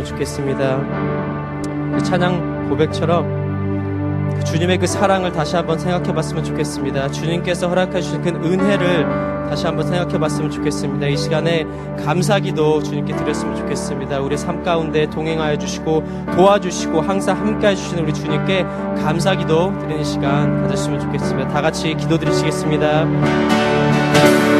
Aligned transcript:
마음으로 0.00 0.04
죽겠습니다. 0.04 0.78
그 1.92 2.02
찬양 2.02 2.68
고백처럼 2.68 4.30
그 4.34 4.44
주님의 4.44 4.78
그 4.78 4.86
사랑을 4.86 5.32
다시 5.32 5.56
한번 5.56 5.78
생각해 5.78 6.12
봤으면 6.12 6.44
좋겠습니다. 6.44 7.10
주님께서 7.10 7.68
허락해 7.68 8.00
주신 8.00 8.22
그 8.22 8.30
은혜를 8.30 9.30
다시 9.48 9.66
한번 9.66 9.86
생각해 9.86 10.18
봤으면 10.18 10.50
좋겠습니다. 10.50 11.06
이 11.08 11.16
시간에 11.16 11.66
감사 12.04 12.38
기도 12.38 12.82
주님께 12.82 13.16
드렸으면 13.16 13.56
좋겠습니다. 13.56 14.20
우리 14.20 14.36
삶 14.36 14.62
가운데 14.62 15.08
동행하여 15.10 15.58
주시고 15.58 16.04
도와주시고 16.36 17.00
항상 17.00 17.36
함께 17.36 17.68
해주시는 17.68 18.04
우리 18.04 18.14
주님께 18.14 18.62
감사 19.02 19.34
기도 19.34 19.76
드리는 19.80 20.04
시간 20.04 20.62
가졌으면 20.62 21.00
좋겠습니다. 21.00 21.48
다 21.48 21.60
같이 21.60 21.94
기도 21.94 22.18
드리시겠습니다. 22.18 24.59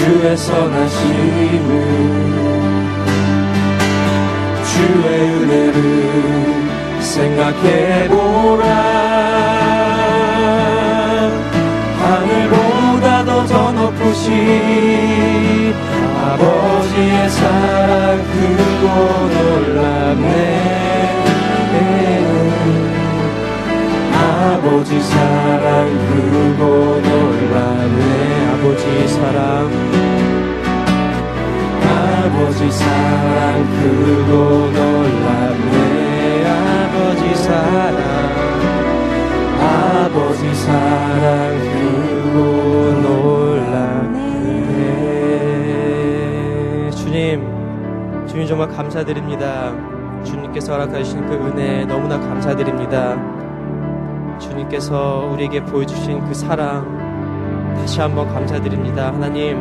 주의 0.00 0.34
선하심을 0.34 1.68
주의 4.64 5.06
은혜를 5.28 5.82
생각해보라. 7.00 8.64
하늘보다도 11.98 13.46
더 13.46 13.72
높으신 13.72 14.30
아버지의 16.24 17.28
사랑 17.28 18.24
크고 18.24 18.84
놀랍네. 19.34 20.30
아버지 24.14 24.98
사랑 24.98 25.68
크고 26.08 26.62
놀랍네 27.02 28.29
아버지 28.70 29.08
사랑 29.08 29.68
아버지 31.82 32.70
사랑 32.70 33.66
크고 33.66 34.32
놀랍네. 34.70 35.74
아버지 36.46 37.34
사랑 37.34 37.98
아버지 39.60 40.54
사랑 40.54 41.58
크고 41.58 42.38
놀랍네. 43.02 44.20
주님 46.92 47.42
주님 48.28 48.46
정말 48.46 48.68
감사드립니다. 48.68 49.74
주님께서 50.22 50.74
허락하신 50.74 51.26
그 51.26 51.34
은혜 51.34 51.84
너무나 51.86 52.20
감사드립니다. 52.20 53.16
주님께서 54.38 55.28
우리에게 55.32 55.64
보여주신 55.64 56.24
그 56.24 56.34
사랑 56.34 56.99
다시 57.80 57.98
한번 57.98 58.28
감사드립니다. 58.28 59.12
하나님 59.12 59.58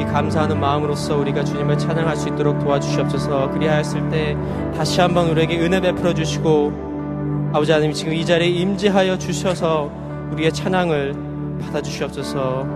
이 0.00 0.04
감사하는 0.04 0.58
마음으로써 0.58 1.16
우리가 1.16 1.44
주님을 1.44 1.78
찬양할 1.78 2.16
수 2.16 2.28
있도록 2.28 2.58
도와주시옵소서. 2.58 3.50
그리하였을 3.52 4.08
때 4.10 4.36
다시 4.76 5.00
한번 5.00 5.28
우리에게 5.30 5.60
은혜 5.60 5.80
베풀어 5.80 6.12
주시고 6.12 7.50
아버지 7.52 7.70
하나님 7.70 7.92
지금 7.92 8.12
이 8.12 8.26
자리에 8.26 8.48
임재하여 8.48 9.18
주셔서 9.18 9.88
우리의 10.32 10.52
찬양을 10.52 11.14
받아 11.60 11.80
주시옵소서. 11.80 12.66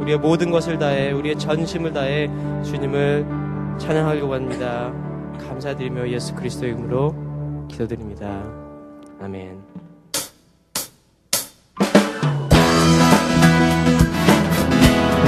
우리의 0.00 0.18
모든 0.18 0.50
것을 0.50 0.78
다해 0.78 1.12
우리의 1.12 1.38
전심을 1.38 1.92
다해 1.92 2.28
주님을 2.64 3.24
찬양하려고 3.78 4.34
합니다. 4.34 4.92
감사드리며 5.48 6.08
예수 6.08 6.34
그리스도의 6.34 6.72
이름으로 6.72 7.14
기도드립니다. 7.68 8.42
아멘 9.22 9.71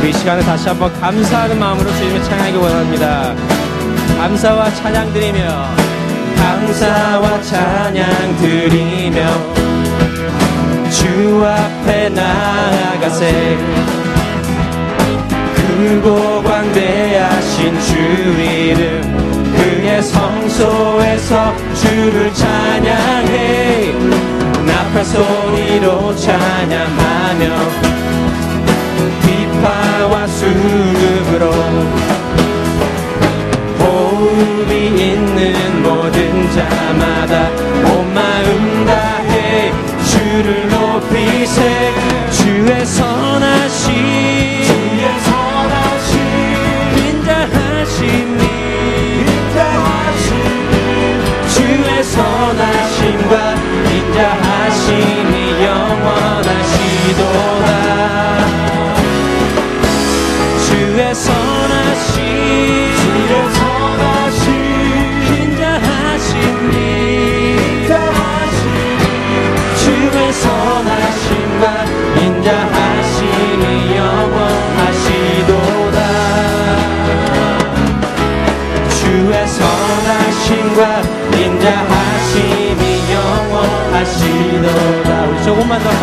우리 0.04 0.10
이 0.10 0.12
시간에 0.12 0.42
다시 0.42 0.68
한번 0.68 0.92
감사하는 1.00 1.58
마음으로 1.58 1.90
주님을 1.90 2.22
찬양하기 2.24 2.56
원합니다. 2.58 3.34
감사와 4.18 4.70
찬양 4.74 5.14
드리며 5.14 5.40
감사와 6.36 7.40
찬양 7.40 8.36
드리며 8.36 9.26
주 10.90 11.42
앞에 11.46 12.10
나아가세 12.10 13.58
크고 15.56 16.42
광대하신 16.42 17.80
주 17.80 17.96
이름 18.42 19.54
그의 19.56 20.02
성소에서 20.02 21.54
주를 21.72 22.34
찬양해 22.34 23.94
나팔 24.66 25.02
소리로 25.02 26.14
찬양하며 26.14 28.03
비파와 30.14 30.26
수급으로 30.28 31.50
호흡이 33.80 34.86
있는 34.86 35.82
모든 35.82 36.50
자마다 36.52 37.48
온 37.90 38.14
마음 38.14 38.86
다해. 38.86 39.72
주를 40.04 40.68
높이세. 40.68 41.92
주의 42.30 42.86
선하심 42.86 43.94
주의 44.64 45.20
선하심 45.20 46.14
인자하심이 47.08 48.40
주의 51.48 52.04
선하심과 52.04 53.54
인자하심이 53.90 55.34
영원하시 55.64 56.63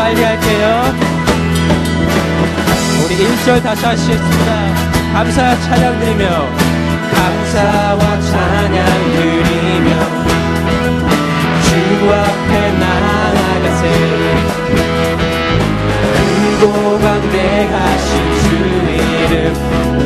빨리 0.02 0.24
할게요. 0.24 0.96
우리 3.06 3.16
1절 3.18 3.62
다시 3.62 3.86
하시겠습니다. 3.86 4.52
감사 5.14 5.56
찬양 5.62 6.00
드리며 6.00 6.50
감사와 7.14 8.20
찬양 8.20 8.86
드리며 9.14 9.90
주 11.62 11.70
앞에 12.14 12.72
나아가세 12.80 13.82
크고 16.60 16.98
강대하신 17.00 18.10
주 18.42 18.46
이름 18.96 20.01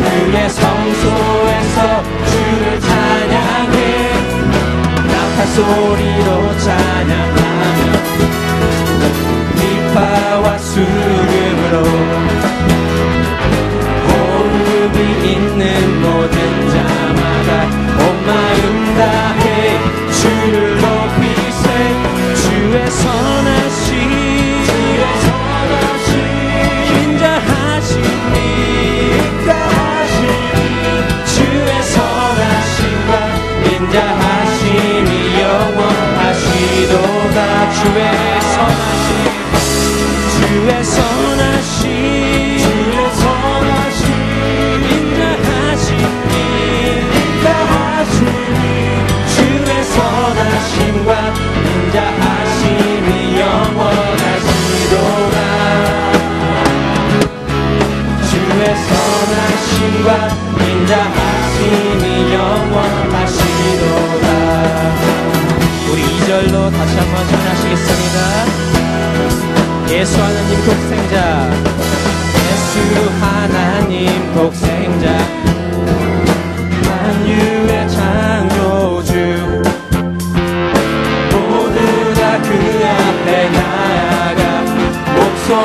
선 51.06 51.75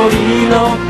목 0.00 0.89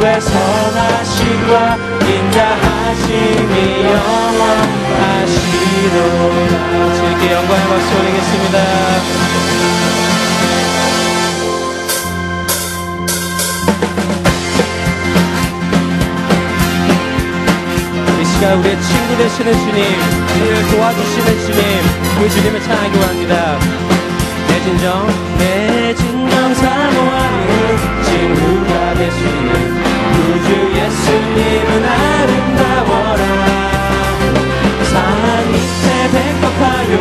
주의 0.00 0.18
선하심과 0.18 1.76
인자하심이 2.08 3.84
영원하시로다. 3.84 5.04
주께 6.94 7.32
영광의 7.34 7.68
박수 7.68 7.88
올리겠습니다. 7.98 8.56
이 18.20 18.24
시간 18.24 18.58
우리의 18.58 18.80
친구 18.80 19.16
되시는 19.18 19.52
주님 19.52 19.84
우리를 20.40 20.68
도와주시는 20.70 21.40
주님 21.40 21.62
그 22.18 22.30
주님을 22.30 22.62
찬양하기 22.62 22.98
원합니다. 22.98 23.58
내 24.48 24.60
진정 24.62 25.06
내 25.38 25.94
진정 25.94 26.54
사모하는 26.54 28.02
친구가 28.04 28.94
될 28.94 29.10
수 29.10 29.18
있는 29.26 29.89
주 30.44 30.48
예수님은 30.78 31.84
아름다워라. 31.84 33.22
산 34.84 34.94
밑에 35.50 35.86
백합하요 36.12 36.92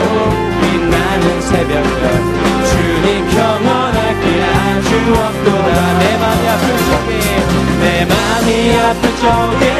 빛나는 0.61 1.41
새벽별 1.41 2.03
주님 2.69 3.29
경원할 3.29 4.19
길 4.21 4.25
아주 4.43 4.89
없도다. 5.13 5.99
내 5.99 6.17
맘이 6.17 6.43
아플 6.49 6.65
적에 6.87 7.11
내 7.81 8.05
맘이 8.05 8.49
아플 8.77 9.03
적에 9.17 9.78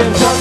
lives 0.00 0.39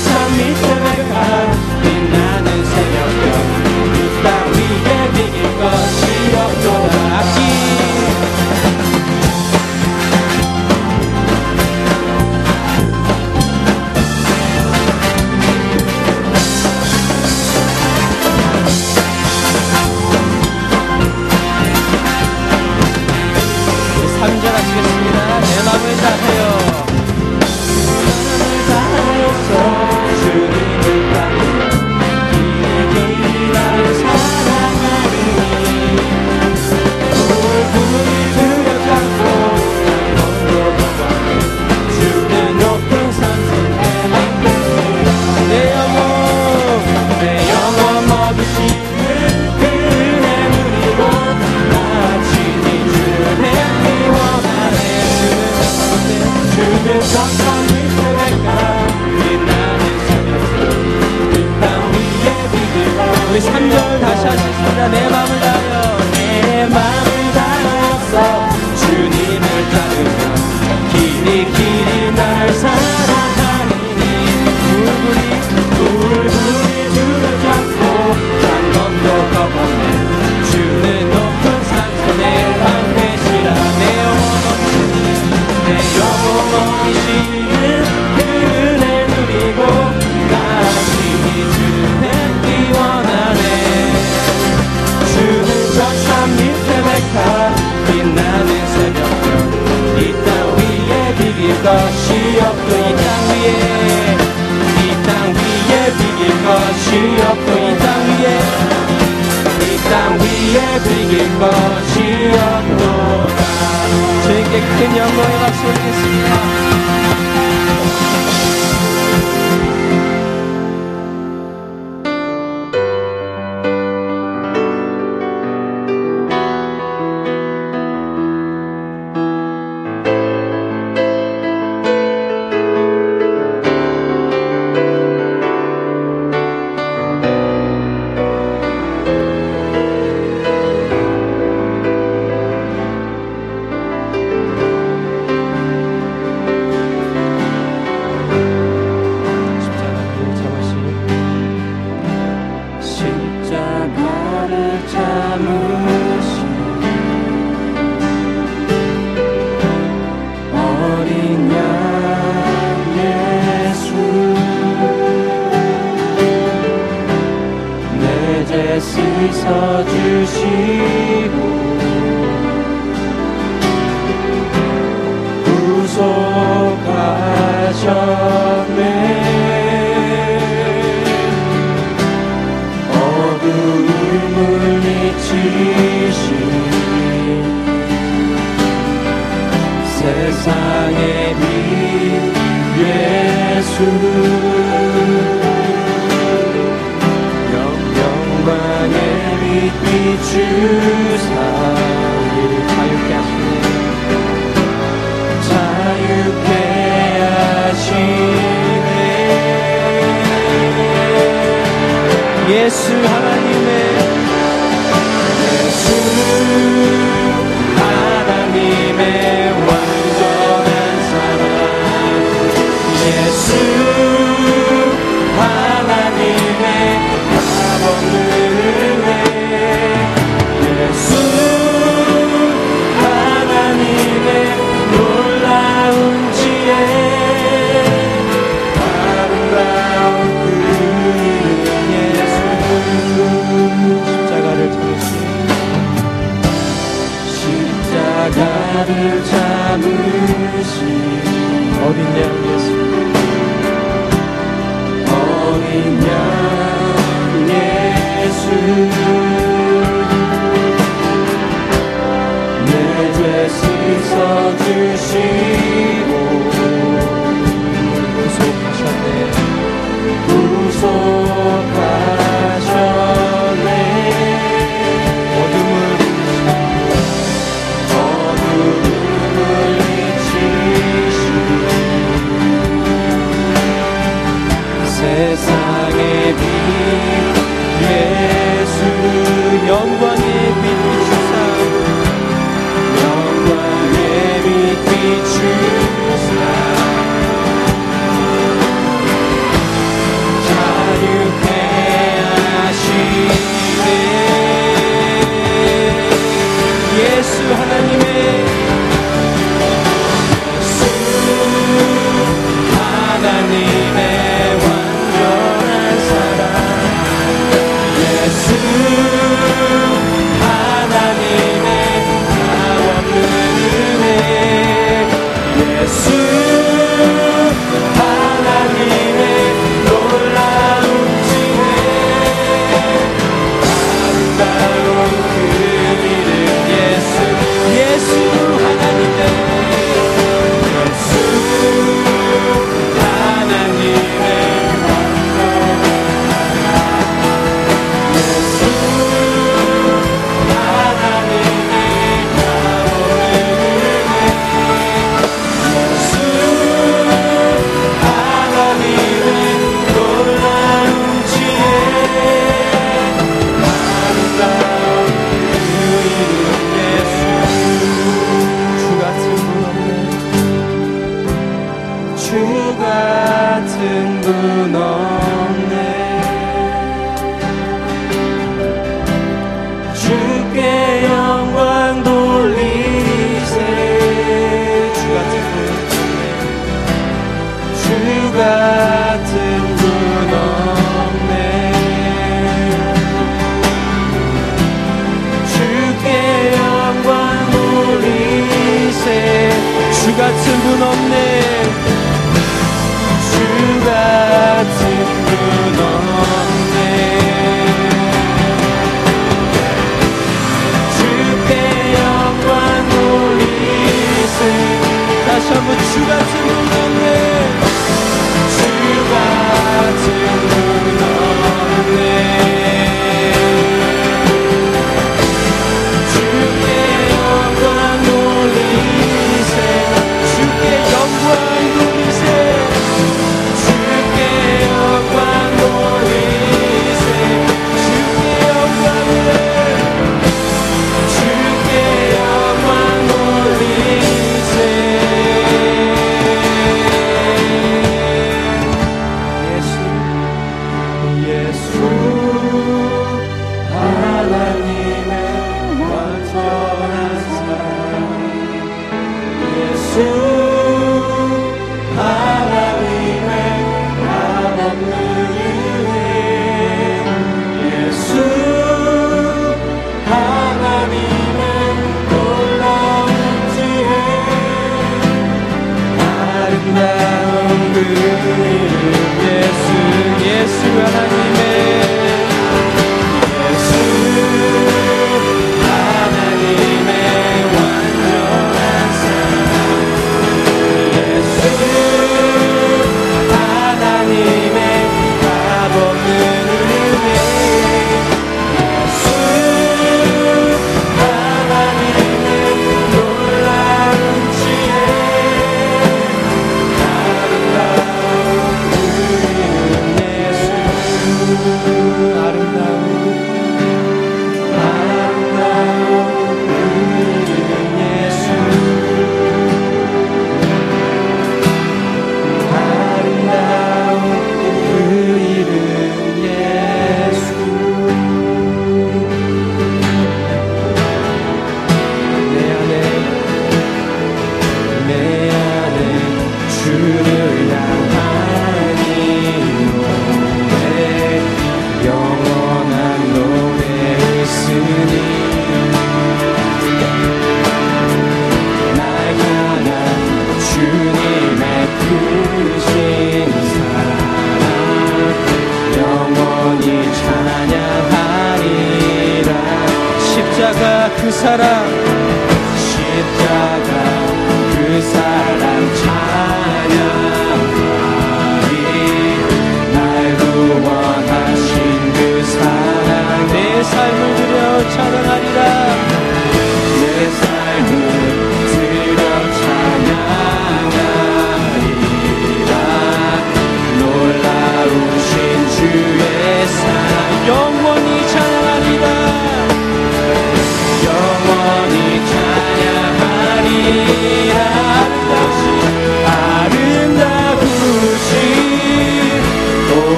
to 193.79 194.38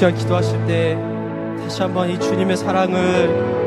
시간 0.00 0.14
기도하실 0.14 0.66
때 0.66 0.98
다시 1.62 1.82
한번 1.82 2.08
이 2.08 2.18
주님의 2.18 2.56
사랑을 2.56 3.60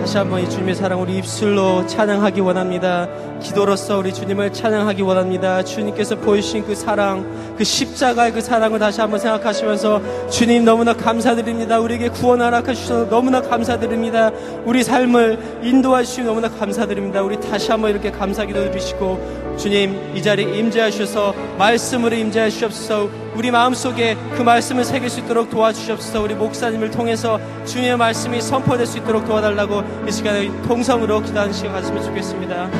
다시 0.00 0.18
한번 0.18 0.40
이 0.40 0.50
주님의 0.50 0.74
사랑 0.74 1.00
우리 1.00 1.18
입술로 1.18 1.86
찬양하기 1.86 2.40
원합니다. 2.40 3.06
기도로서 3.38 3.98
우리 3.98 4.12
주님을 4.12 4.52
찬양하기 4.52 5.02
원합니다. 5.02 5.62
주님께서 5.62 6.16
보이신 6.16 6.66
그 6.66 6.74
사랑, 6.74 7.54
그 7.56 7.62
십자가의 7.62 8.32
그 8.32 8.40
사랑을 8.40 8.80
다시 8.80 9.00
한번 9.00 9.20
생각하시면서 9.20 10.28
주님 10.28 10.64
너무나 10.64 10.92
감사드립니다. 10.92 11.78
우리에게 11.78 12.08
구원 12.08 12.40
허락하셔서 12.40 13.08
너무나 13.08 13.40
감사드립니다. 13.40 14.32
우리 14.64 14.82
삶을 14.82 15.60
인도해 15.62 16.02
주시고 16.02 16.26
너무나 16.26 16.48
감사드립니다. 16.48 17.22
우리 17.22 17.38
다시 17.38 17.70
한번 17.70 17.92
이렇게 17.92 18.10
감사 18.10 18.44
기도 18.44 18.64
드리시고 18.64 19.49
주님 19.60 20.16
이 20.16 20.22
자리에 20.22 20.56
임재하셔서 20.58 21.34
말씀으로 21.58 22.16
임재해 22.16 22.48
주시옵소서. 22.48 23.10
우리 23.34 23.50
마음속에 23.50 24.16
그 24.34 24.42
말씀을 24.42 24.84
새길 24.84 25.10
수 25.10 25.20
있도록 25.20 25.50
도와주시옵소서. 25.50 26.22
우리 26.22 26.34
목사님을 26.34 26.90
통해서 26.90 27.38
주님의 27.66 27.98
말씀이 27.98 28.40
선포될 28.40 28.86
수 28.86 28.98
있도록 28.98 29.26
도와달라고 29.26 29.82
이 30.08 30.12
시간에 30.12 30.50
통성으로 30.66 31.20
기도하는 31.20 31.52
시간 31.52 31.72
가졌으면 31.74 32.02
좋겠습니다. 32.04 32.70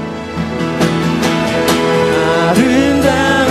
아름다운 2.48 3.50